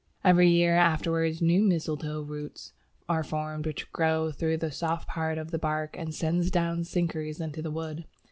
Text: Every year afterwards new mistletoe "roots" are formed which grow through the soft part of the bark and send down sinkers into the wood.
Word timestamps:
Every 0.23 0.49
year 0.49 0.75
afterwards 0.77 1.43
new 1.43 1.61
mistletoe 1.61 2.23
"roots" 2.23 2.73
are 3.07 3.23
formed 3.23 3.67
which 3.67 3.91
grow 3.91 4.31
through 4.31 4.57
the 4.57 4.71
soft 4.71 5.07
part 5.07 5.37
of 5.37 5.51
the 5.51 5.59
bark 5.59 5.95
and 5.95 6.11
send 6.11 6.51
down 6.51 6.85
sinkers 6.85 7.39
into 7.39 7.61
the 7.61 7.69
wood. 7.69 8.05